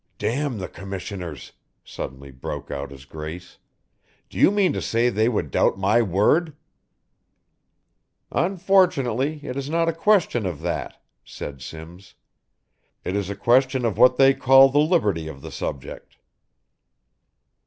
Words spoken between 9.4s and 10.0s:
it is not a